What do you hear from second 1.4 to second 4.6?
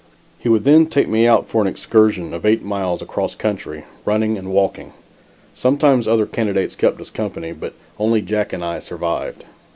for an excursion of eight miles across country, running and